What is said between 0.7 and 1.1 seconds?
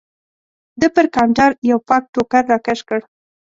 ده پر